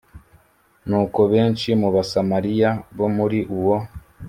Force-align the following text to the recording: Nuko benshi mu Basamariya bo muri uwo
Nuko 0.87 1.19
benshi 1.31 1.69
mu 1.81 1.89
Basamariya 1.95 2.69
bo 2.97 3.07
muri 3.15 3.39
uwo 3.57 3.75